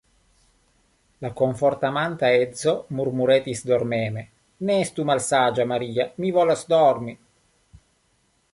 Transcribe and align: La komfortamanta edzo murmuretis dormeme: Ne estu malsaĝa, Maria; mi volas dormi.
La 1.25 1.29
komfortamanta 1.41 2.31
edzo 2.45 2.73
murmuretis 3.01 3.61
dormeme: 3.73 4.23
Ne 4.71 4.79
estu 4.87 5.05
malsaĝa, 5.13 5.69
Maria; 5.73 6.11
mi 6.25 6.33
volas 6.39 6.65
dormi. 6.75 7.15